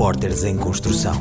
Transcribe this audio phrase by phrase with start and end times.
[0.00, 1.12] Repórteres em Construção.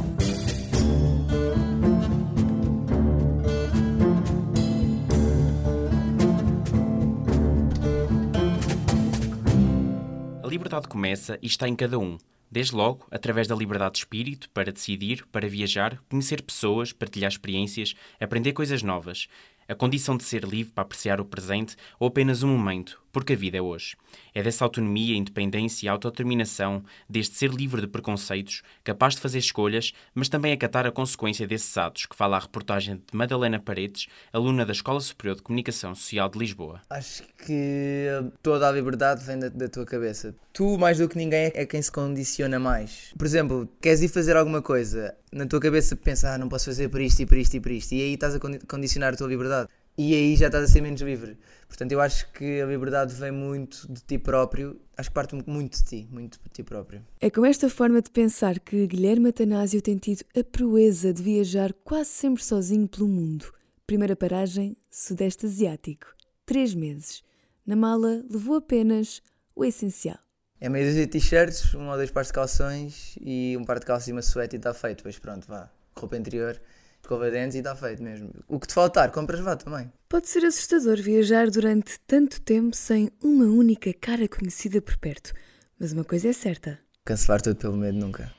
[10.41, 12.17] A liberdade começa e está em cada um.
[12.49, 17.95] Desde logo, através da liberdade de espírito, para decidir, para viajar, conhecer pessoas, partilhar experiências,
[18.17, 19.27] aprender coisas novas.
[19.67, 23.35] A condição de ser livre para apreciar o presente ou apenas um momento, porque a
[23.35, 23.95] vida é hoje.
[24.33, 29.93] É dessa autonomia, independência e autodeterminação, deste ser livre de preconceitos, capaz de fazer escolhas,
[30.13, 34.65] mas também acatar a consequência desses atos, que fala a reportagem de Madalena Paredes, aluna
[34.65, 36.81] da Escola Superior de Comunicação Social de Lisboa.
[36.89, 38.07] Acho que
[38.41, 40.35] toda a liberdade vem da, da tua cabeça.
[40.53, 43.13] Tu, mais do que ninguém, é quem se condiciona mais.
[43.17, 46.89] Por exemplo, queres ir fazer alguma coisa, na tua cabeça pensa, ah, não posso fazer
[46.89, 49.27] por isto e por isto e por isto, e aí estás a condicionar a tua
[49.27, 49.69] liberdade.
[50.01, 51.37] E aí já estás a ser menos livre.
[51.67, 55.75] Portanto, eu acho que a liberdade vem muito de ti próprio, acho que parte muito
[55.77, 57.05] de ti, muito de ti próprio.
[57.19, 61.73] É com esta forma de pensar que Guilherme Atanásio tem tido a proeza de viajar
[61.83, 63.53] quase sempre sozinho pelo mundo.
[63.85, 66.07] Primeira paragem, Sudeste Asiático.
[66.45, 67.21] Três meses.
[67.65, 69.21] Na mala levou apenas
[69.53, 70.19] o essencial.
[70.61, 73.85] É meio dúzia de t-shirts, um ou dois pares de calções e um par de
[73.85, 74.99] calças e uma suéte e está feito.
[74.99, 75.69] Depois pronto, vá.
[75.93, 76.57] Roupa interior,
[77.01, 78.31] escova de dentes e está feito mesmo.
[78.47, 79.91] O que te faltar, compras vá também.
[80.07, 85.33] Pode ser assustador viajar durante tanto tempo sem uma única cara conhecida por perto.
[85.79, 86.79] Mas uma coisa é certa.
[87.05, 88.31] Cancelar tudo pelo medo nunca.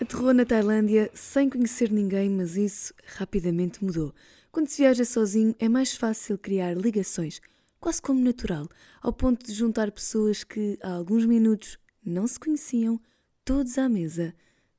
[0.00, 4.12] Aterrou na Tailândia sem conhecer ninguém, mas isso rapidamente mudou.
[4.50, 7.40] Quando se viaja sozinho, é mais fácil criar ligações,
[7.82, 8.68] quase como natural,
[9.02, 13.00] ao ponto de juntar pessoas que há alguns minutos não se conheciam,
[13.44, 14.32] todos à mesa,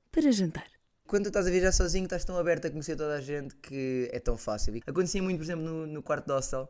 [0.09, 0.65] para jantar.
[1.05, 4.19] Quando estás a viajar sozinho, estás tão aberto a conhecer toda a gente que é
[4.21, 4.73] tão fácil.
[4.87, 6.69] Acontecia muito, por exemplo, no, no quarto de hostel.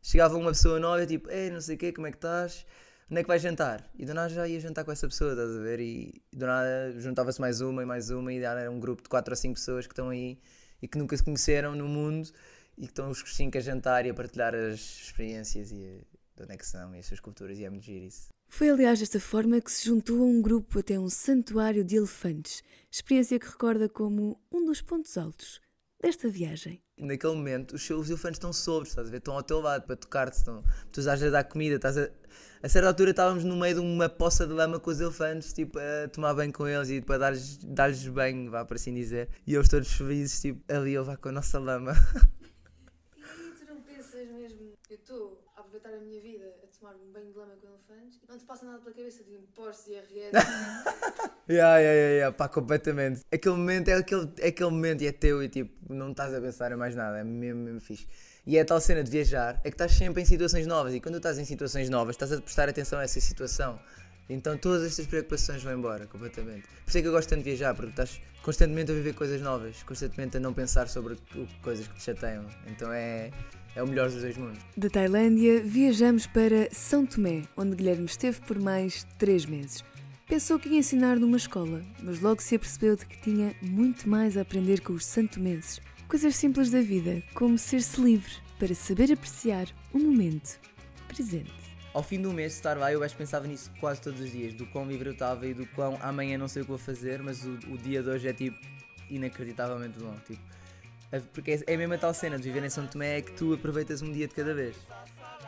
[0.00, 2.64] Chegava uma pessoa nova, tipo, ei, não sei o quê, como é que estás?
[3.10, 3.84] onde é que vais jantar?
[3.98, 5.80] E do nada já ia jantar com essa pessoa, estás a ver?
[5.80, 9.32] E do nada juntava-se mais uma e mais uma, e era um grupo de 4
[9.32, 10.38] ou 5 pessoas que estão aí
[10.80, 12.30] e que nunca se conheceram no mundo
[12.76, 16.00] e que estão os 5 a jantar e a partilhar as experiências e
[16.36, 18.28] de onde é que são e as suas culturas, e é muito giro isso.
[18.48, 22.62] Foi aliás desta forma que se juntou a um grupo até um santuário de elefantes,
[22.90, 25.60] experiência que recorda como um dos pontos altos
[26.00, 26.82] desta viagem.
[26.98, 29.16] Naquele momento, os seus elefantes estão sobres, estás a ver?
[29.16, 30.62] Estão ao teu lado para tocar-te, estão...
[30.92, 32.10] tu estás a dar comida, estás a
[32.64, 35.78] a certa altura estávamos no meio de uma poça de lama com os elefantes, tipo,
[35.78, 39.28] a tomar banho com eles e para dar-lhes dar banho, vá por assim dizer.
[39.46, 41.92] E eles todos felizes, tipo, ali eu vá com a nossa lama.
[43.16, 45.60] E tu não pensas mesmo, eu estou a
[45.92, 48.64] a minha vida a tomar um banho de lama com elefantes e não te passa
[48.64, 50.32] nada pela cabeça de impostos e RS.
[51.48, 53.20] yeah, yeah, yeah, yeah, pá, completamente.
[53.32, 56.40] Aquele momento é aquele, é aquele momento e é teu e tipo, não estás a
[56.40, 58.06] pensar em mais nada, é mesmo, mesmo fixe.
[58.46, 61.00] E é a tal cena de viajar, é que estás sempre em situações novas e
[61.00, 63.78] quando estás em situações novas estás a prestar atenção a essa situação.
[64.28, 66.62] Então todas estas preocupações vão embora completamente.
[66.62, 69.40] Por isso é que eu gosto tanto de viajar, porque estás constantemente a viver coisas
[69.40, 71.16] novas, constantemente a não pensar sobre
[71.62, 72.46] coisas que te chateiam.
[72.66, 73.30] Então é,
[73.74, 74.58] é o melhor dos dois mundos.
[74.76, 79.84] Da Tailândia, viajamos para São Tomé, onde Guilherme esteve por mais três meses.
[80.26, 84.36] Pensou que ia ensinar numa escola, mas logo se apercebeu de que tinha muito mais
[84.36, 85.80] a aprender com os santomenses.
[86.08, 90.58] Coisas simples da vida, como ser-se livre para saber apreciar o momento
[91.08, 91.52] presente.
[91.92, 94.30] Ao fim do mês de estar lá, eu acho que pensava nisso quase todos os
[94.32, 96.78] dias, do quão livre eu estava e do quão amanhã não sei o que vou
[96.78, 98.58] fazer, mas o, o dia de hoje é tipo
[99.10, 100.14] inacreditavelmente bom.
[100.26, 100.42] Tipo,
[101.32, 104.02] porque é, é a tal cena de viver em São Tomé é que tu aproveitas
[104.02, 104.76] um dia de cada vez.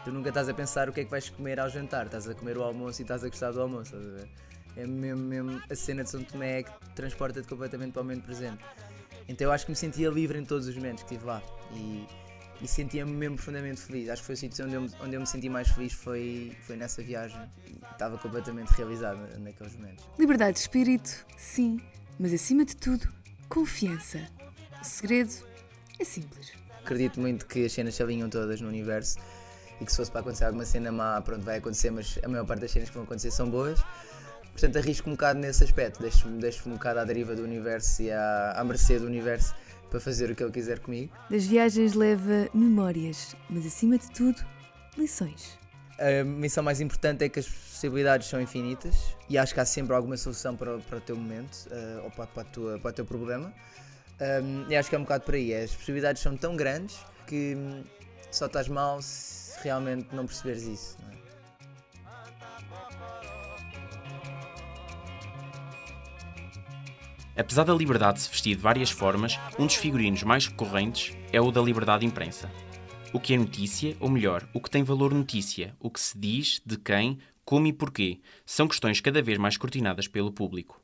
[0.04, 2.34] Tu nunca estás a pensar o que é que vais comer ao jantar, estás a
[2.34, 4.28] comer o almoço e estás a gostar do almoço, estás a ver?
[4.76, 8.24] É mesmo, mesmo a cena de São Tomé é que transporta-te completamente para o momento
[8.24, 8.62] presente.
[9.28, 11.42] Então eu acho que me sentia livre em todos os momentos que estive lá
[11.72, 12.06] e,
[12.60, 14.08] e sentia-me mesmo profundamente feliz.
[14.08, 16.76] Acho que foi o sítio onde eu, onde eu me senti mais feliz foi, foi
[16.76, 17.40] nessa viagem.
[17.90, 20.04] Estava completamente realizado naqueles momentos.
[20.18, 21.80] Liberdade de espírito, sim,
[22.18, 23.08] mas acima de tudo,
[23.48, 24.35] confiança.
[24.86, 25.33] Segredo
[25.98, 26.53] é simples.
[26.83, 29.18] Acredito muito que as cenas se alinham todas no universo
[29.80, 32.47] e que se fosse para acontecer alguma cena má, pronto, vai acontecer, mas a maior
[32.47, 33.83] parte das cenas que vão acontecer são boas.
[34.53, 38.10] Portanto, arrisco um bocado nesse aspecto, deixo-me deixo um bocado à deriva do universo e
[38.10, 39.54] à, à mercê do universo
[39.91, 41.12] para fazer o que ele quiser comigo.
[41.28, 44.42] Das viagens leva memórias, mas acima de tudo,
[44.97, 45.59] lições.
[45.98, 49.94] A missão mais importante é que as possibilidades são infinitas e acho que há sempre
[49.94, 53.04] alguma solução para, para o teu momento uh, ou para, para, tua, para o teu
[53.04, 53.53] problema.
[54.21, 55.54] Um, acho que é um bocado por aí.
[55.54, 57.83] As possibilidades são tão grandes que hum,
[58.30, 60.97] só estás mal se realmente não perceberes isso.
[61.03, 61.16] Não é?
[67.39, 71.51] Apesar da liberdade se vestir de várias formas, um dos figurinos mais recorrentes é o
[71.51, 72.51] da liberdade imprensa.
[73.12, 76.62] O que é notícia, ou melhor, o que tem valor notícia, o que se diz,
[76.65, 80.80] de quem, como e porquê, são questões cada vez mais cortinadas pelo público.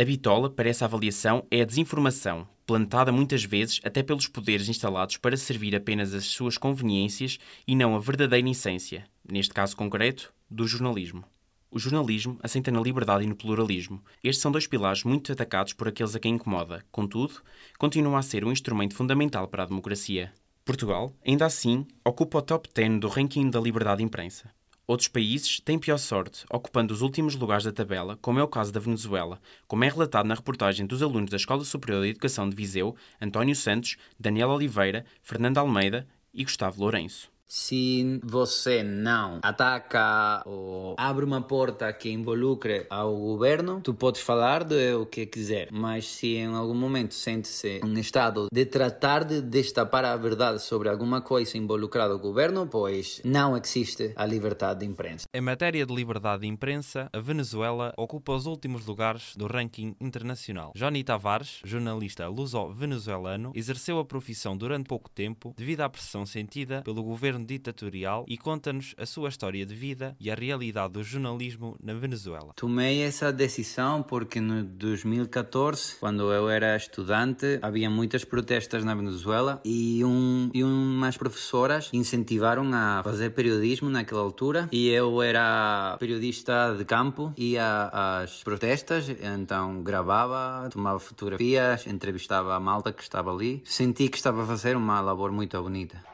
[0.00, 5.18] A bitola para essa avaliação é a desinformação, plantada muitas vezes até pelos poderes instalados
[5.18, 7.38] para servir apenas as suas conveniências
[7.68, 11.22] e não a verdadeira essência, neste caso concreto, do jornalismo.
[11.70, 14.02] O jornalismo assenta na liberdade e no pluralismo.
[14.24, 16.82] Estes são dois pilares muito atacados por aqueles a quem incomoda.
[16.90, 17.34] Contudo,
[17.78, 20.32] continua a ser um instrumento fundamental para a democracia.
[20.64, 24.50] Portugal, ainda assim, ocupa o top 10 do ranking da liberdade de imprensa.
[24.90, 28.72] Outros países têm pior sorte, ocupando os últimos lugares da tabela, como é o caso
[28.72, 32.56] da Venezuela, como é relatado na reportagem dos alunos da Escola Superior de Educação de
[32.56, 37.29] Viseu, António Santos, Daniel Oliveira, Fernando Almeida e Gustavo Lourenço.
[37.52, 44.62] Se você não ataca ou abre uma porta que involucre ao governo, tu podes falar
[44.62, 45.66] de o que quiser.
[45.72, 50.88] Mas se em algum momento sente-se um estado de tratar de destapar a verdade sobre
[50.88, 55.26] alguma coisa involucrada ao governo, pois não existe a liberdade de imprensa.
[55.34, 60.70] Em matéria de liberdade de imprensa, a Venezuela ocupa os últimos lugares do ranking internacional.
[60.76, 67.02] Johnny Tavares, jornalista luso-venezuelano, exerceu a profissão durante pouco tempo devido à pressão sentida pelo
[67.02, 71.76] governo governo ditatorial e conta-nos a sua história de vida e a realidade do jornalismo
[71.82, 72.52] na Venezuela.
[72.56, 79.60] Tomei essa decisão porque no 2014, quando eu era estudante, havia muitas protestas na Venezuela
[79.64, 86.74] e, um, e umas professoras incentivaram a fazer periodismo naquela altura e eu era periodista
[86.76, 93.62] de campo, ia às protestas, então gravava, tomava fotografias, entrevistava a malta que estava ali.
[93.64, 96.10] Senti que estava a fazer uma labor muito bonita.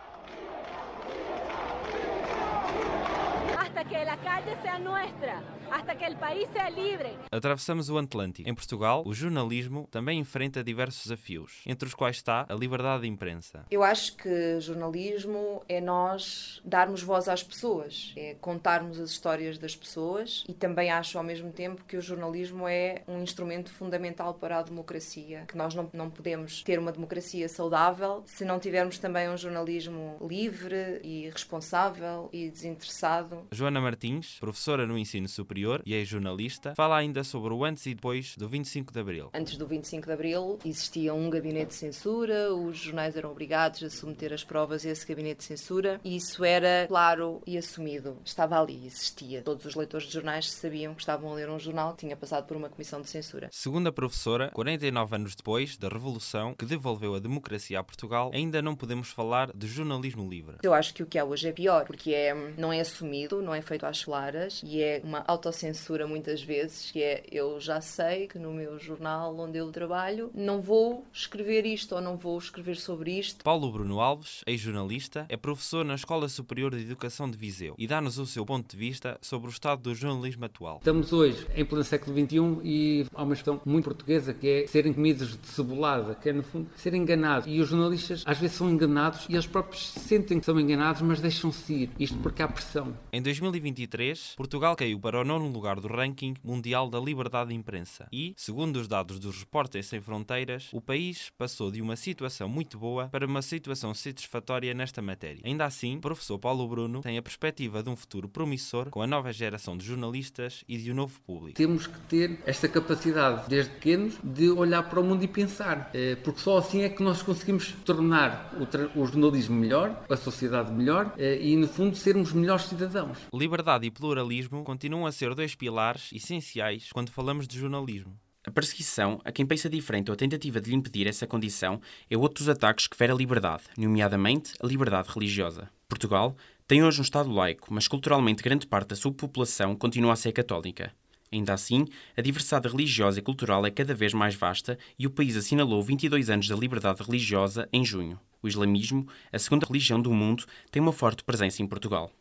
[5.70, 7.18] Hasta que o país seja livre.
[7.30, 8.48] Atravessamos o Atlântico.
[8.48, 13.08] Em Portugal, o jornalismo também enfrenta diversos desafios, entre os quais está a liberdade de
[13.08, 13.64] imprensa.
[13.70, 19.76] Eu acho que jornalismo é nós darmos voz às pessoas, é contarmos as histórias das
[19.76, 24.58] pessoas e também acho ao mesmo tempo que o jornalismo é um instrumento fundamental para
[24.58, 29.28] a democracia, que nós não, não podemos ter uma democracia saudável se não tivermos também
[29.28, 33.46] um jornalismo livre e responsável e desinteressado.
[33.52, 37.86] Joana Martins, professora no ensino superior Superior e é jornalista, fala ainda sobre o antes
[37.86, 39.30] e depois do 25 de Abril.
[39.32, 43.88] Antes do 25 de Abril existia um gabinete de censura, os jornais eram obrigados a
[43.88, 48.18] submeter as provas a esse gabinete de censura e isso era claro e assumido.
[48.24, 49.40] Estava ali, existia.
[49.42, 52.46] Todos os leitores de jornais sabiam que estavam a ler um jornal que tinha passado
[52.46, 53.48] por uma comissão de censura.
[53.52, 58.60] Segundo a professora, 49 anos depois da Revolução que devolveu a democracia a Portugal, ainda
[58.60, 60.56] não podemos falar de jornalismo livre.
[60.62, 63.54] Eu acho que o que há hoje é pior, porque é, não é assumido, não
[63.54, 67.80] é feito às claras e é uma auto autocensura muitas vezes, que é eu já
[67.80, 72.36] sei que no meu jornal onde eu trabalho não vou escrever isto ou não vou
[72.38, 73.44] escrever sobre isto.
[73.44, 78.18] Paulo Bruno Alves, ex-jornalista, é professor na Escola Superior de Educação de Viseu e dá-nos
[78.18, 80.78] o seu ponto de vista sobre o estado do jornalismo atual.
[80.78, 84.92] Estamos hoje em pleno século XXI e há uma questão muito portuguesa que é serem
[84.92, 87.46] comidos de cebolada, que é no fundo ser enganados.
[87.46, 91.20] E os jornalistas às vezes são enganados e eles próprios sentem que são enganados, mas
[91.20, 91.90] deixam-se ir.
[92.00, 92.96] Isto porque há pressão.
[93.12, 94.05] Em 2023,
[94.36, 98.06] Portugal caiu para o nono lugar do ranking mundial da liberdade de imprensa.
[98.12, 102.78] E, segundo os dados dos Repórteres Sem Fronteiras, o país passou de uma situação muito
[102.78, 105.42] boa para uma situação satisfatória nesta matéria.
[105.44, 109.06] Ainda assim, o professor Paulo Bruno tem a perspectiva de um futuro promissor com a
[109.06, 111.56] nova geração de jornalistas e de um novo público.
[111.56, 116.16] Temos que ter esta capacidade, desde pequenos, de olhar para o mundo e pensar, eh,
[116.16, 118.52] porque só assim é que nós conseguimos tornar
[118.94, 123.18] o jornalismo melhor, a sociedade melhor eh, e, no fundo, sermos melhores cidadãos.
[123.32, 128.18] Liberdade e pluralismo continuam a ser dois pilares essenciais quando falamos de jornalismo.
[128.46, 132.16] A perseguição a quem pensa diferente ou a tentativa de lhe impedir essa condição é
[132.16, 135.68] outro dos ataques que fere a liberdade, nomeadamente a liberdade religiosa.
[135.88, 136.36] Portugal
[136.68, 140.30] tem hoje um Estado laico, mas culturalmente grande parte da sua população continua a ser
[140.30, 140.94] católica.
[141.32, 141.86] Ainda assim,
[142.16, 146.30] a diversidade religiosa e cultural é cada vez mais vasta e o país assinalou 22
[146.30, 148.18] anos da liberdade religiosa em junho.
[148.40, 152.12] O islamismo, a segunda religião do mundo, tem uma forte presença em Portugal.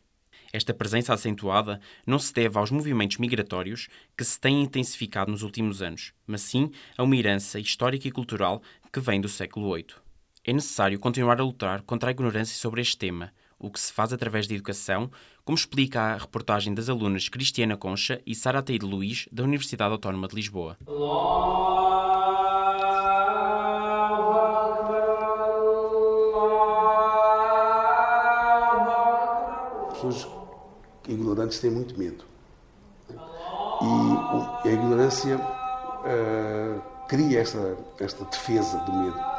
[0.56, 5.82] Esta presença acentuada não se deve aos movimentos migratórios que se têm intensificado nos últimos
[5.82, 9.88] anos, mas sim a uma herança histórica e cultural que vem do século VIII.
[10.42, 14.14] É necessário continuar a lutar contra a ignorância sobre este tema, o que se faz
[14.14, 15.10] através da educação,
[15.44, 20.26] como explica a reportagem das alunas Cristiana Concha e Sara Teide Luiz, da Universidade Autónoma
[20.26, 20.78] de Lisboa.
[20.78, 22.15] Pessoas
[31.08, 32.24] ignorantes têm muito medo.
[34.64, 39.36] E a ignorância uh, cria esta, esta defesa do medo.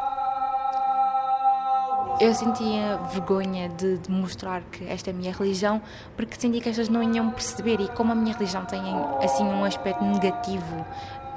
[2.19, 5.79] Eu sentia vergonha de, de, mostrar que esta é a minha religião,
[6.15, 7.79] porque sentia que as pessoas não iam perceber.
[7.79, 8.81] E como a minha religião tem
[9.23, 10.85] assim um aspecto negativo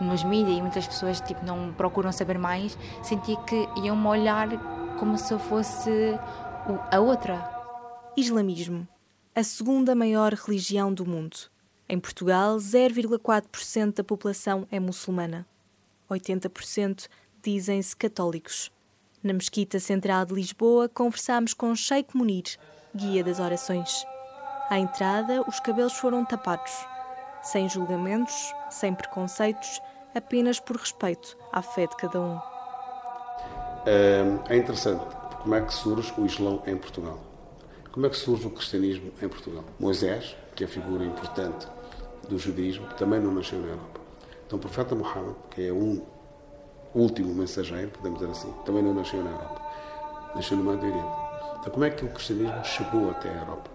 [0.00, 4.48] nos mídias e muitas pessoas tipo, não procuram saber mais, sentia que iam-me olhar
[4.98, 6.18] como se eu fosse
[6.90, 7.58] a outra.
[8.16, 8.88] Islamismo
[9.34, 11.36] a segunda maior religião do mundo.
[11.88, 15.46] Em Portugal, 0,4% da população é muçulmana.
[16.10, 17.08] 80%
[17.42, 18.72] dizem-se católicos.
[19.22, 22.56] Na Mesquita Central de Lisboa, conversámos com Sheikh Munir,
[22.94, 24.04] guia das orações.
[24.68, 26.72] À entrada, os cabelos foram tapados,
[27.42, 29.80] sem julgamentos, sem preconceitos,
[30.14, 32.38] apenas por respeito à fé de cada um.
[33.86, 35.04] É interessante
[35.40, 37.29] como é que surge o Islão em Portugal.
[37.92, 39.64] Como é que surge o cristianismo em Portugal?
[39.78, 41.66] Moisés, que é a figura importante
[42.28, 44.00] do judaísmo, também não nasceu na Europa.
[44.46, 46.00] Então o profeta Muhammad, que é um
[46.94, 49.62] último mensageiro, podemos dizer assim, também não nasceu na Europa.
[50.36, 51.14] Nasceu no Médio Oriente.
[51.58, 53.70] Então como é que o cristianismo chegou até a Europa?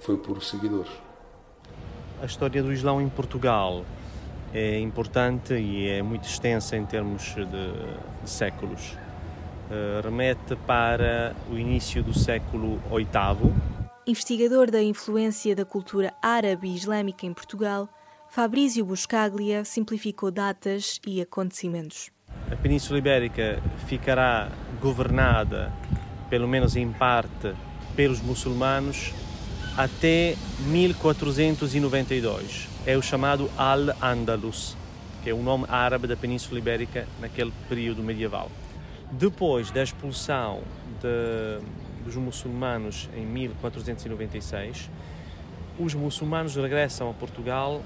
[0.00, 0.92] Foi por seguidores.
[2.20, 3.82] A história do Islão em Portugal
[4.52, 8.98] é importante e é muito extensa em termos de, de séculos.
[9.70, 13.54] Uh, remete para o início do século VIII.
[14.06, 17.88] Investigador da influência da cultura árabe e islâmica em Portugal,
[18.28, 22.10] Fabrício Buscaglia simplificou datas e acontecimentos.
[22.50, 24.50] A Península Ibérica ficará
[24.82, 25.72] governada,
[26.28, 27.54] pelo menos em parte,
[27.96, 29.14] pelos muçulmanos
[29.76, 32.68] até 1492.
[32.84, 34.76] É o chamado Al-Andalus,
[35.22, 38.50] que é o nome árabe da Península Ibérica naquele período medieval.
[39.18, 40.62] Depois da expulsão
[41.00, 41.64] de,
[42.04, 44.90] dos muçulmanos em 1496,
[45.78, 47.80] os muçulmanos regressam a Portugal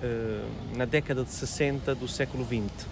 [0.00, 0.44] eh,
[0.76, 2.86] na década de 60 do século XX.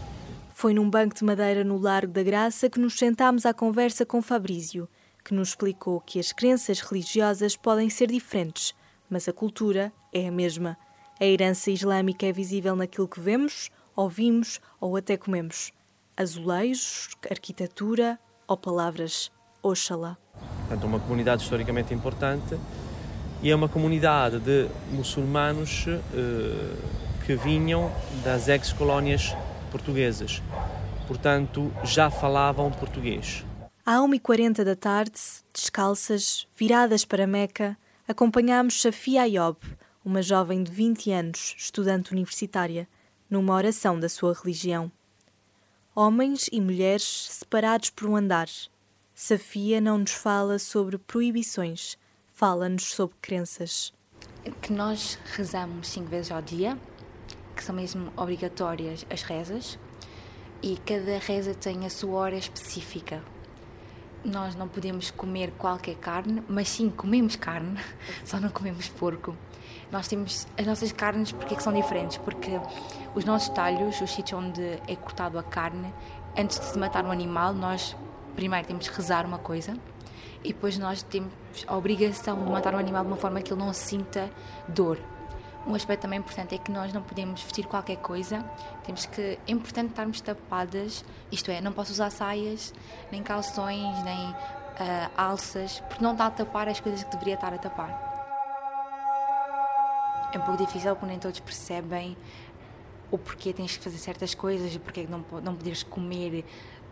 [0.53, 4.21] Foi num banco de madeira no Largo da Graça que nos sentámos à conversa com
[4.21, 4.89] Fabrício,
[5.25, 8.75] que nos explicou que as crenças religiosas podem ser diferentes,
[9.09, 10.77] mas a cultura é a mesma.
[11.21, 15.73] A herança islâmica é visível naquilo que vemos, ouvimos ou até comemos.
[16.17, 19.31] Azulejos, arquitetura ou palavras.
[19.63, 20.17] Oxalá.
[20.61, 22.59] Portanto, uma comunidade historicamente importante
[23.43, 26.77] e é uma comunidade de muçulmanos eh,
[27.25, 27.93] que vinham
[28.25, 29.35] das ex-colónias
[29.71, 30.43] portuguesas.
[31.07, 33.45] Portanto, já falavam português.
[33.85, 35.21] À 1h40 da tarde,
[35.53, 37.77] descalças, viradas para Meca,
[38.07, 39.59] acompanhámos Safia Ayob,
[40.05, 42.89] uma jovem de 20 anos, estudante universitária,
[43.29, 44.91] numa oração da sua religião.
[45.95, 48.49] Homens e mulheres separados por um andar.
[49.15, 51.99] Safia não nos fala sobre proibições,
[52.33, 53.93] Fala-nos sobre crenças.
[54.63, 56.79] Que nós rezamos cinco vezes ao dia,
[57.55, 59.79] que são mesmo obrigatórias as rezas,
[60.63, 63.23] e cada reza tem a sua hora específica.
[64.25, 67.79] Nós não podemos comer qualquer carne, mas sim comemos carne,
[68.25, 69.37] só não comemos porco.
[69.93, 72.17] Nós temos as nossas carnes, porque é que são diferentes?
[72.17, 72.59] Porque
[73.15, 75.93] os nossos talhos, os sítios onde é cortado a carne,
[76.37, 77.95] antes de se matar um animal, nós
[78.35, 79.77] primeiro temos que rezar uma coisa
[80.43, 81.31] e depois nós temos
[81.67, 84.31] a obrigação de matar um animal de uma forma que ele não sinta
[84.67, 84.99] dor.
[85.67, 88.43] Um aspecto também importante é que nós não podemos vestir qualquer coisa,
[88.85, 92.73] temos que, é importante estarmos tapadas, isto é, não posso usar saias,
[93.13, 94.35] nem calções, nem uh,
[95.17, 98.12] alças, porque não está a tapar as coisas que deveria estar a tapar.
[100.33, 102.17] É um pouco difícil porque nem todos percebem
[103.11, 106.45] o porquê tens que fazer certas coisas, o porquê não, não poderes comer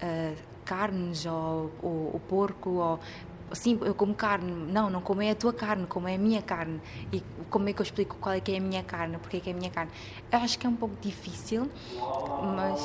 [0.02, 3.00] uh, carnes ou, ou porco ou
[3.52, 6.42] sim, eu como carne, não, não como é a tua carne, como é a minha
[6.42, 6.80] carne.
[7.12, 9.40] E como é que eu explico qual é que é a minha carne, porque é
[9.40, 9.90] que é a minha carne?
[10.30, 11.68] Eu acho que é um pouco difícil,
[12.56, 12.80] mas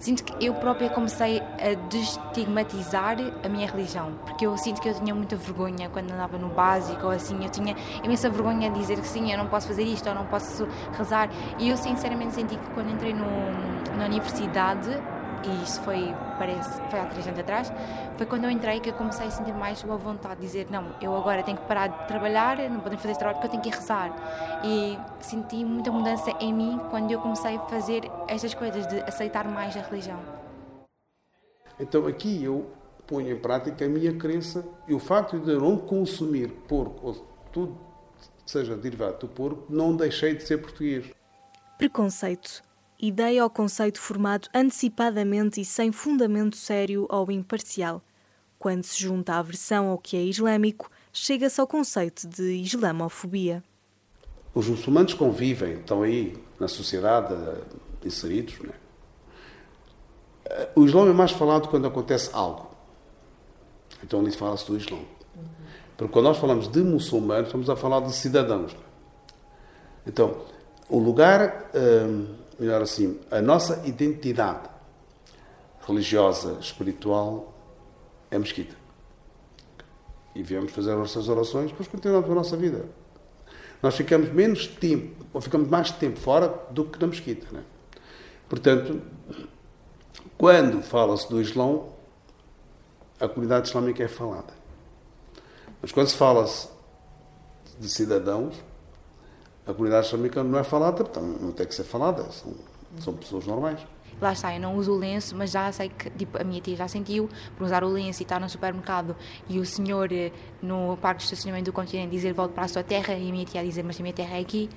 [0.00, 4.94] sinto que eu própria comecei a destigmatizar a minha religião, porque eu sinto que eu
[4.94, 8.98] tinha muita vergonha quando andava no básico ou assim, eu tinha imensa vergonha de dizer
[8.98, 10.66] que sim, eu não posso fazer isto, eu não posso
[10.96, 11.28] rezar.
[11.58, 13.26] E eu sinceramente senti que quando entrei no,
[13.96, 14.90] na universidade
[15.44, 17.72] e isso foi, parece, foi há três anos atrás,
[18.16, 20.94] foi quando eu entrei que eu comecei a sentir mais a vontade de dizer, não,
[21.00, 23.62] eu agora tenho que parar de trabalhar, não podem fazer esse trabalho porque eu tenho
[23.62, 24.14] que ir rezar.
[24.64, 29.46] E senti muita mudança em mim quando eu comecei a fazer estas coisas, de aceitar
[29.48, 30.20] mais a religião.
[31.78, 32.70] Então aqui eu
[33.06, 37.14] ponho em prática a minha crença e o facto de eu não consumir porco ou
[37.50, 37.76] tudo
[38.44, 41.10] seja derivado do porco, não deixei de ser português.
[41.78, 42.62] Preconceito
[43.00, 48.02] ideia ou conceito formado antecipadamente e sem fundamento sério ou imparcial.
[48.58, 53.62] Quando se junta a aversão ao que é islâmico, chega-se ao conceito de islamofobia.
[54.54, 57.34] Os muçulmanos convivem, estão aí na sociedade
[58.04, 58.58] inseridos.
[58.60, 58.74] Né?
[60.74, 62.70] o Islão é mais falado quando acontece algo.
[64.02, 65.02] Então ali fala-se do Islão.
[65.96, 68.74] Porque quando nós falamos de muçulmanos, estamos a falar de cidadãos.
[70.06, 70.38] Então,
[70.88, 72.26] o lugar, hum,
[72.60, 74.68] melhor assim, a nossa identidade
[75.86, 77.54] religiosa, espiritual,
[78.30, 78.76] é mesquita.
[80.34, 82.84] E viemos fazer nossas orações, depois continuamos a nossa vida.
[83.82, 87.46] Nós ficamos menos tempo, ou ficamos mais tempo fora do que na mesquita.
[87.50, 87.64] Né?
[88.46, 89.00] Portanto,
[90.36, 91.94] quando fala-se do Islão,
[93.18, 94.52] a comunidade islâmica é falada.
[95.80, 96.68] Mas quando se fala-se
[97.78, 98.54] de cidadãos,
[99.70, 102.54] a comunidade islâmica não é falada, portanto, não tem que ser falada, são,
[102.98, 103.80] são pessoas normais.
[104.20, 106.76] Lá está, eu não uso o lenço, mas já sei que tipo, a minha tia
[106.76, 109.16] já sentiu por usar o lenço e estar no supermercado
[109.48, 112.82] e o senhor eh, no parque de estacionamento do continente dizer volta para a sua
[112.82, 114.68] terra e a minha tia dizer mas a minha terra é aqui.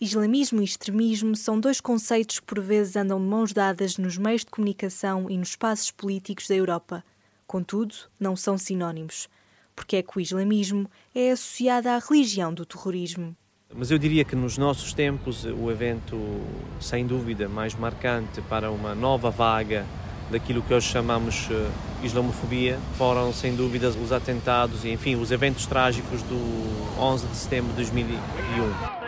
[0.00, 4.44] Islamismo e extremismo são dois conceitos que por vezes andam de mãos dadas nos meios
[4.44, 7.04] de comunicação e nos espaços políticos da Europa.
[7.46, 9.28] Contudo, não são sinónimos.
[9.74, 13.36] Porque é que o islamismo é associado à religião do terrorismo.
[13.74, 16.18] Mas eu diria que nos nossos tempos o evento,
[16.78, 19.86] sem dúvida, mais marcante para uma nova vaga
[20.30, 21.70] daquilo que hoje chamamos uh,
[22.02, 27.70] islamofobia foram, sem dúvida, os atentados e, enfim, os eventos trágicos do 11 de setembro
[27.70, 29.02] de 2001.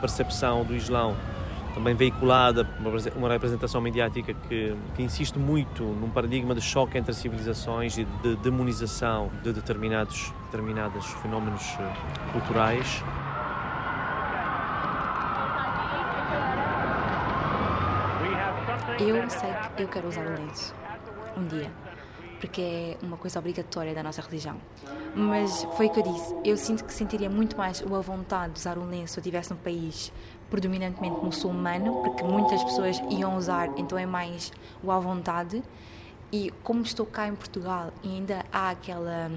[0.00, 1.16] percepção do Islão
[1.78, 2.68] também veiculada,
[3.14, 8.34] uma representação mediática que, que, insiste muito num paradigma de choque entre civilizações e de
[8.36, 13.04] demonização de determinados, determinados fenómenos eh, culturais.
[18.98, 20.74] Eu sei que eu quero usar o lenço
[21.36, 21.70] um dia,
[22.38, 24.56] porque é uma coisa obrigatória da nossa religião.
[25.14, 28.60] Mas foi o que eu disse, eu sinto que sentiria muito mais a vontade de
[28.60, 30.12] usar um lenço se eu estivesse num país
[30.50, 35.62] predominantemente muçulmano, porque muitas pessoas iam usar, então é mais o à vontade.
[36.32, 39.30] E como estou cá em Portugal e ainda há aquela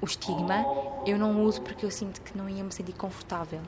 [0.00, 0.64] o estigma,
[1.06, 3.60] eu não uso porque eu sinto que não ia me sentir confortável.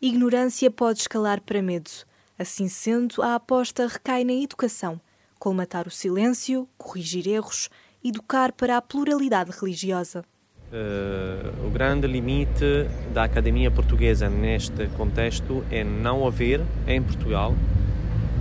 [0.00, 1.90] Ignorância pode escalar para medo.
[2.38, 5.00] Assim sendo, a aposta recai na educação,
[5.38, 7.68] colmatar o silêncio, corrigir erros,
[8.04, 10.24] educar para a pluralidade religiosa.
[10.72, 17.54] Uh, o grande limite da academia portuguesa neste contexto é não haver, em Portugal,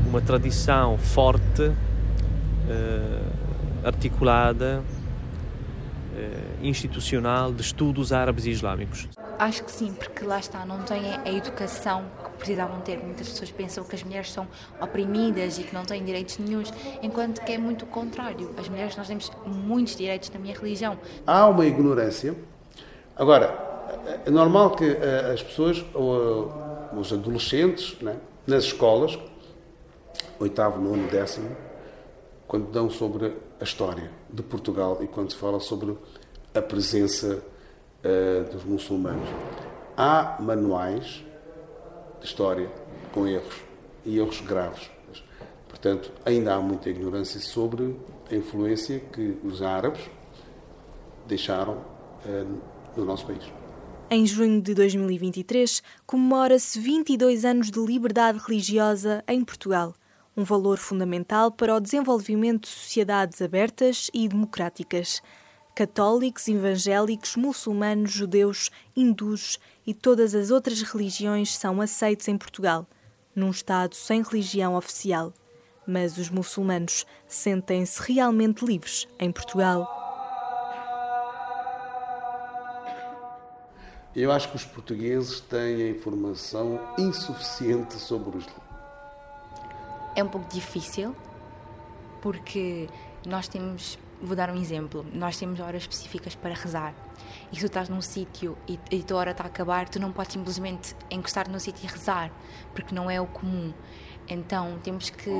[0.08, 1.76] uma tradição forte, uh,
[3.84, 4.84] articulada,
[6.14, 9.08] uh, institucional de estudos árabes e islâmicos.
[9.38, 12.06] Acho que sim, porque lá está, não tem a educação
[12.40, 12.98] precisavam ter.
[12.98, 14.48] Muitas pessoas pensam que as mulheres são
[14.82, 18.50] oprimidas e que não têm direitos nenhums, enquanto que é muito o contrário.
[18.58, 20.98] As mulheres, nós temos muitos direitos na minha religião.
[21.28, 22.36] Há uma ignorância.
[23.16, 23.68] Agora,
[24.26, 25.86] é normal que eh, as pessoas,
[26.98, 28.16] os adolescentes, né,
[28.48, 29.20] nas escolas,
[30.40, 31.56] oitavo, nono, décimo,
[32.48, 35.96] quando dão sobre a história de Portugal e quando se fala sobre
[36.54, 37.44] a presença
[38.04, 39.28] uh, dos muçulmanos,
[39.96, 41.24] há manuais
[42.20, 42.70] de história
[43.12, 43.56] com erros
[44.06, 44.90] e erros graves.
[45.68, 47.96] Portanto, ainda há muita ignorância sobre
[48.30, 50.02] a influência que os árabes
[51.28, 51.86] deixaram
[52.26, 52.46] eh,
[52.98, 53.44] no nosso país.
[54.10, 59.94] Em junho de 2023, comemora-se 22 anos de liberdade religiosa em Portugal,
[60.36, 65.22] um valor fundamental para o desenvolvimento de sociedades abertas e democráticas.
[65.80, 72.86] Católicos, evangélicos, muçulmanos, judeus, hindus e todas as outras religiões são aceitos em Portugal,
[73.34, 75.32] num Estado sem religião oficial.
[75.88, 79.88] Mas os muçulmanos sentem-se realmente livres em Portugal.
[84.14, 88.52] Eu acho que os portugueses têm a informação insuficiente sobre o Islã.
[90.14, 91.16] É um pouco difícil,
[92.22, 92.90] porque
[93.26, 95.06] nós temos Vou dar um exemplo.
[95.14, 96.94] Nós temos horas específicas para rezar.
[97.52, 100.00] E se tu estás num sítio e, e a tua hora está a acabar, tu
[100.00, 102.32] não podes simplesmente encostar no sítio e rezar,
[102.74, 103.74] porque não é o comum.
[104.28, 105.32] Então temos que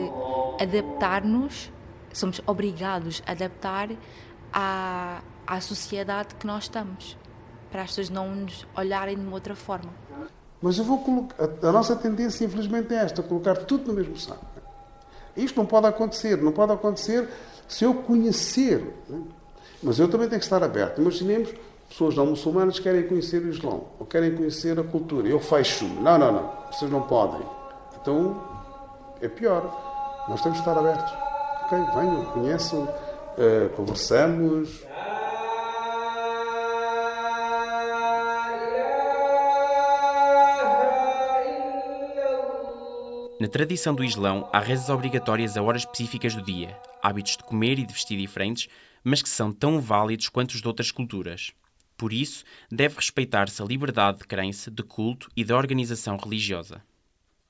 [0.60, 1.72] adaptar-nos,
[2.14, 3.90] somos obrigados a adaptar
[4.52, 7.18] à, à sociedade que nós estamos,
[7.70, 9.92] para as pessoas não nos olharem de uma outra forma.
[10.62, 11.36] Mas eu vou colocar.
[11.44, 14.46] A, nossa tendência, infelizmente, é esta: colocar tudo no mesmo saco.
[15.44, 16.38] Isto não pode acontecer.
[16.38, 17.28] Não pode acontecer
[17.68, 19.22] se eu conhecer, né?
[19.82, 21.00] mas eu também tenho que estar aberto.
[21.00, 21.50] Imaginemos
[21.88, 25.28] pessoas não muçulmanas querem conhecer o Islão ou querem conhecer a cultura.
[25.28, 25.86] Eu fecho.
[25.86, 26.52] Não, não, não.
[26.72, 27.42] Vocês não podem.
[28.02, 28.42] Então
[29.22, 30.26] é pior.
[30.28, 31.12] Nós temos que estar abertos.
[31.64, 34.84] Ok, venham, conheçam, uh, conversamos,
[43.40, 47.80] Na tradição do Islão, há rezas obrigatórias a horas específicas do dia, hábitos de comer
[47.80, 48.68] e de vestir diferentes,
[49.02, 51.54] mas que são tão válidos quanto os de outras culturas.
[51.96, 56.84] Por isso, deve respeitar-se a liberdade de crença, de culto e de organização religiosa.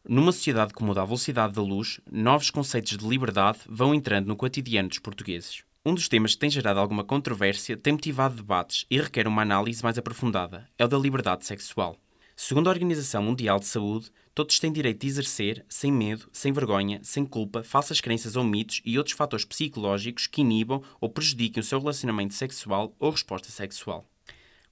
[0.08, 4.36] Numa sociedade que muda à velocidade da luz, novos conceitos de liberdade vão entrando no
[4.36, 5.64] cotidiano dos portugueses.
[5.84, 9.82] Um dos temas que tem gerado alguma controvérsia, tem motivado debates e requer uma análise
[9.82, 11.98] mais aprofundada: é o da liberdade sexual.
[12.36, 17.00] Segundo a Organização Mundial de Saúde, todos têm direito de exercer, sem medo, sem vergonha,
[17.04, 21.64] sem culpa, falsas crenças ou mitos e outros fatores psicológicos que inibam ou prejudiquem o
[21.64, 24.10] seu relacionamento sexual ou resposta sexual.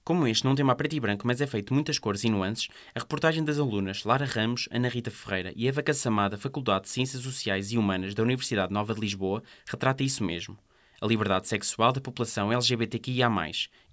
[0.03, 2.29] Como este não tem uma preto e branco, mas é feito de muitas cores e
[2.29, 6.85] nuances, a reportagem das alunas Lara Ramos, Ana Rita Ferreira e Eva Cassamá da Faculdade
[6.85, 10.57] de Ciências Sociais e Humanas da Universidade Nova de Lisboa retrata isso mesmo
[11.01, 13.29] a liberdade sexual da população LGBTQIA+,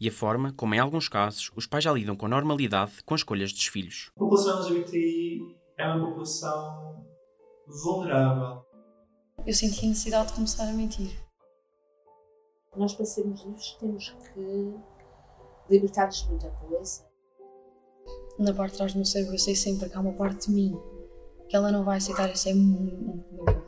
[0.00, 3.20] e a forma como, em alguns casos, os pais já lidam com normalidade com as
[3.20, 4.10] escolhas dos filhos.
[4.16, 7.06] A população LGBTI é uma população
[7.66, 8.64] vulnerável.
[9.46, 11.10] Eu senti a necessidade de começar a mentir.
[12.76, 14.74] Nós, para sermos livres, temos que
[15.70, 17.04] libertar-nos muito da pobreza.
[18.38, 20.54] Na parte de trás do meu cérebro, eu sei sempre que há uma parte de
[20.54, 20.76] mim
[21.48, 22.30] que ela não vai aceitar.
[22.32, 23.63] Isso é muito, muito, muito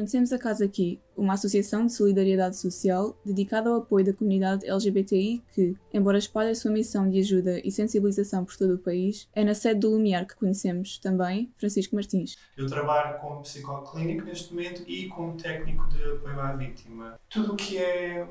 [0.00, 5.42] Conhecemos a Casa Aqui, uma associação de solidariedade social dedicada ao apoio da comunidade LGBTI
[5.54, 9.44] que, embora espalhe a sua missão de ajuda e sensibilização por todo o país, é
[9.44, 12.38] na sede do Lumiar que conhecemos também Francisco Martins.
[12.56, 17.20] Eu trabalho como psicólogo clínico neste momento e como técnico de apoio à vítima.
[17.28, 18.26] Tudo o que é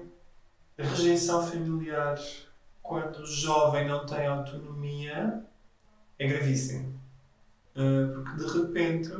[0.75, 2.19] rejeição familiar
[2.81, 5.45] quando o jovem não tem autonomia
[6.17, 6.99] é gravíssimo.
[7.75, 9.11] Uh, porque de repente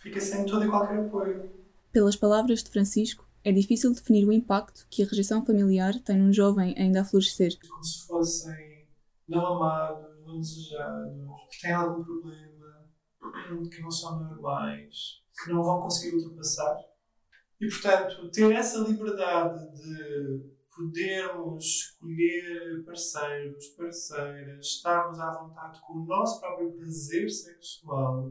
[0.00, 1.50] fica sem todo e qualquer apoio.
[1.92, 6.32] Pelas palavras de Francisco, é difícil definir o impacto que a rejeição familiar tem num
[6.32, 7.58] jovem ainda a florescer.
[7.68, 8.88] Como se fossem
[9.28, 11.16] não amados, não desejados,
[11.50, 12.90] que têm algum problema,
[13.70, 16.76] que não são normais, que não vão conseguir ultrapassar.
[17.60, 26.06] E, portanto, ter essa liberdade de podermos escolher parceiros, parceiras, estarmos à vontade com o
[26.06, 28.30] nosso próprio prazer sexual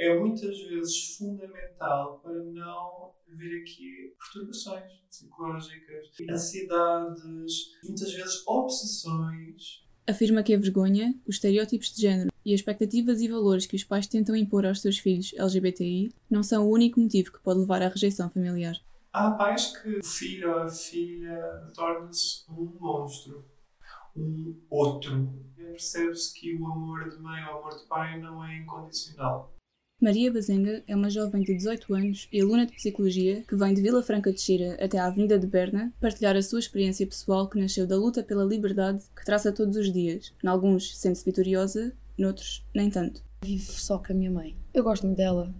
[0.00, 9.84] é muitas vezes fundamental para não haver aqui perturbações psicológicas, ansiedades, muitas vezes obsessões.
[10.06, 13.84] Afirma que a vergonha, os estereótipos de género e as expectativas e valores que os
[13.84, 17.82] pais tentam impor aos seus filhos LGBTI não são o único motivo que pode levar
[17.82, 18.80] à rejeição familiar.
[19.12, 23.44] Há pais que o filho ou a filha torna-se um monstro,
[24.16, 25.28] um outro.
[25.54, 29.52] Percebe-se que o amor de mãe ou o amor de pai não é incondicional.
[30.00, 33.82] Maria Bazenga é uma jovem de 18 anos e aluna de Psicologia que vem de
[33.82, 37.60] Vila Franca de Xira até à Avenida de Berna partilhar a sua experiência pessoal que
[37.60, 40.32] nasceu da luta pela liberdade que traça todos os dias.
[40.42, 43.22] Em alguns sente-se vitoriosa, noutros nem tanto.
[43.44, 44.56] Vivo só com a minha mãe.
[44.72, 45.54] Eu gosto muito dela,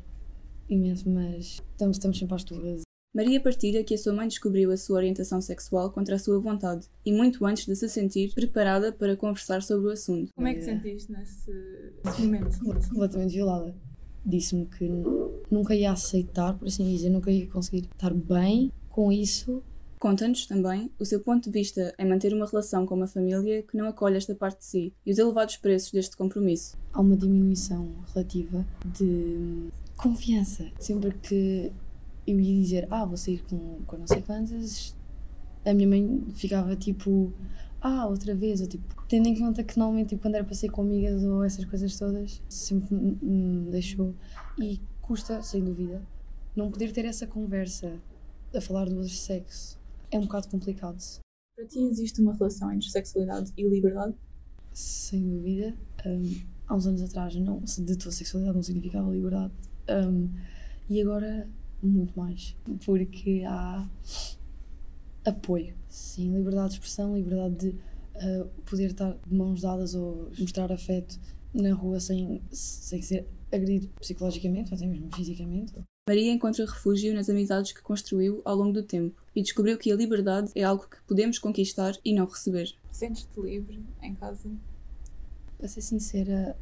[0.71, 2.81] imenso, mas estamos, estamos sempre às.
[3.15, 6.87] Maria partilha que a sua mãe descobriu a sua orientação sexual contra a sua vontade
[7.05, 10.33] e muito antes de se sentir preparada para conversar sobre o assunto.
[10.35, 11.53] Como é que sentiste nesse,
[12.03, 12.59] nesse momento?
[12.89, 13.90] Completamente violada
[14.25, 14.89] disse-me que
[15.51, 19.63] nunca ia aceitar, por assim dizer, nunca ia conseguir estar bem com isso.
[19.99, 23.77] Conta-nos também o seu ponto de vista em manter uma relação com uma família que
[23.77, 26.77] não acolhe esta parte de si e os elevados preços deste compromisso.
[26.93, 30.67] Há uma diminuição relativa de confiança.
[30.79, 31.71] Sempre que
[32.27, 34.97] eu ia dizer, ah, vou sair com, com não sei quantas,
[35.65, 37.33] a minha mãe ficava tipo,
[37.81, 40.71] ah, outra vez, ou tipo, tendo em conta que normalmente tipo, quando era para sair
[40.71, 44.15] com amigas ou essas coisas todas, sempre me deixou.
[44.59, 46.03] E custa, sem dúvida,
[46.55, 47.99] não poder ter essa conversa
[48.55, 49.79] a falar do outro sexo.
[50.11, 50.99] É um bocado complicado.
[51.57, 54.15] Para ti existe uma relação entre sexualidade e liberdade?
[54.73, 55.75] Sem dúvida.
[56.05, 59.53] Um, há uns anos atrás, não, de tua sexualidade não significava liberdade.
[59.89, 60.29] Um,
[60.89, 61.49] e agora,
[61.83, 62.57] muito mais.
[62.85, 63.89] Porque há
[65.31, 65.75] apoio.
[65.89, 71.19] Sim, liberdade de expressão, liberdade de uh, poder estar de mãos dadas ou mostrar afeto
[71.53, 75.75] na rua sem, sem ser agredido psicologicamente ou até mesmo fisicamente.
[76.09, 79.97] Maria encontra refúgio nas amizades que construiu ao longo do tempo e descobriu que a
[79.97, 82.75] liberdade é algo que podemos conquistar e não receber.
[82.91, 84.51] Sentes-te livre em casa?
[85.57, 86.57] Para ser sincera,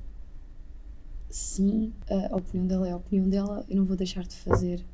[1.31, 1.92] sim,
[2.31, 4.85] a opinião dela é a opinião dela, eu não vou deixar de fazer.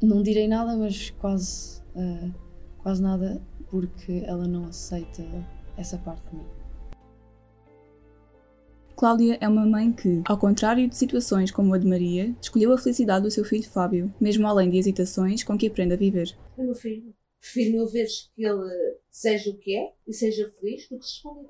[0.00, 2.34] Não direi nada, mas quase, uh,
[2.78, 5.22] quase nada porque ela não aceita
[5.76, 6.46] essa parte de mim.
[8.96, 12.78] Cláudia é uma mãe que, ao contrário de situações como a de Maria, escolheu a
[12.78, 16.34] felicidade do seu filho Fábio, mesmo além de hesitações com que aprende a viver.
[16.56, 20.88] O meu filho, prefiro mil vezes que ele seja o que é e seja feliz
[20.88, 21.48] do que se esconde.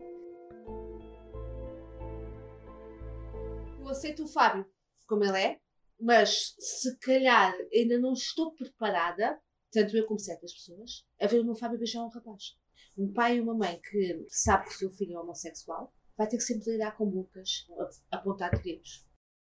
[3.80, 4.66] Eu aceito o Fábio
[5.06, 5.58] como ele é,
[6.00, 9.38] mas se calhar ainda não estou preparada
[9.76, 12.56] tanto eu como certas pessoas, a ver o meu Fábio beijar um rapaz.
[12.96, 16.38] Um pai e uma mãe que sabe que o seu filho é homossexual vai ter
[16.38, 17.68] que sempre lidar com bocas,
[18.10, 19.04] apontar dedos.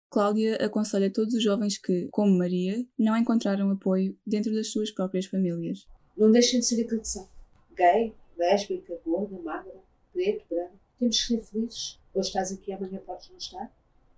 [0.08, 5.26] Cláudia aconselha todos os jovens que, como Maria, não encontraram apoio dentro das suas próprias
[5.26, 5.86] famílias.
[6.16, 7.28] Não deixem de ser aquilo que são.
[7.74, 9.82] Gay, lésbica, gorda, magra,
[10.14, 10.78] preto, branco.
[10.98, 12.00] Temos que ser felizes.
[12.14, 13.70] Hoje estás aqui, amanhã podes não estar.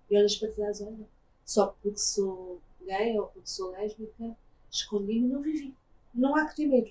[0.09, 1.09] E olhas para trás, olha,
[1.43, 4.37] só porque sou gay ou porque sou lésbica,
[4.71, 5.75] escondi-me e não vivi.
[6.13, 6.89] Não há que ter medo.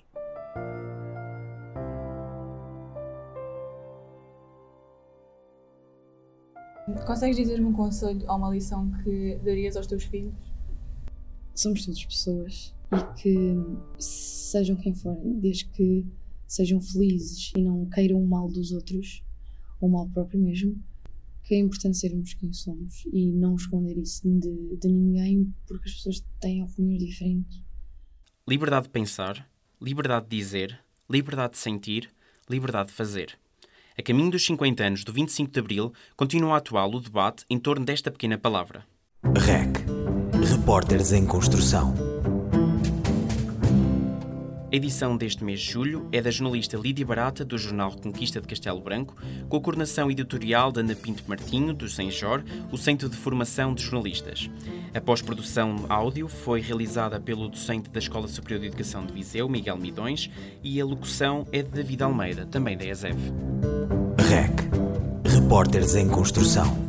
[7.06, 10.34] Consegues dizer-me um conselho ou uma lição que darias aos teus filhos?
[11.54, 13.56] Somos todas pessoas e que
[13.98, 16.06] sejam quem forem, desde que
[16.46, 19.22] sejam felizes e não queiram o mal dos outros,
[19.80, 20.82] ou o mal próprio mesmo,
[21.42, 25.94] que é importante sermos quem somos e não esconder isso de, de ninguém porque as
[25.94, 27.67] pessoas têm opiniões diferentes.
[28.48, 29.46] Liberdade de pensar,
[29.78, 30.80] liberdade de dizer,
[31.10, 32.08] liberdade de sentir,
[32.48, 33.38] liberdade de fazer.
[33.94, 37.84] A caminho dos 50 anos do 25 de Abril, continua atual o debate em torno
[37.84, 38.86] desta pequena palavra.
[39.22, 39.84] REC
[40.50, 41.92] Repórteres em Construção
[44.70, 48.46] a edição deste mês de julho é da jornalista Lídia Barata, do jornal Reconquista de
[48.46, 49.16] Castelo Branco,
[49.48, 53.82] com a coordenação editorial da Ana Pinto Martinho, do Senjor, o Centro de Formação de
[53.82, 54.50] Jornalistas.
[54.94, 59.78] A pós-produção áudio foi realizada pelo docente da Escola Superior de Educação de Viseu, Miguel
[59.78, 60.30] Midões,
[60.62, 63.18] e a locução é de David Almeida, também da ESEV.
[64.18, 64.68] REC
[65.24, 66.88] Repórteres em Construção